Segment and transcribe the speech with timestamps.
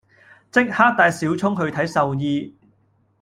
[0.51, 2.55] 即刻帶小聰去睇獸醫